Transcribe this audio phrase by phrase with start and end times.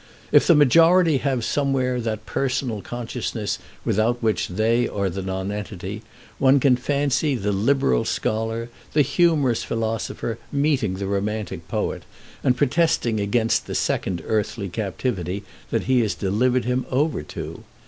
[0.31, 6.01] If the Majority have somewhere that personal consciousness without which they are the Nonentity,
[6.39, 12.01] one can fancy the liberal scholar, the humorous philosopher, meeting the romantic poet,
[12.43, 17.63] and protesting against the second earthly captivity that he has delivered him over to.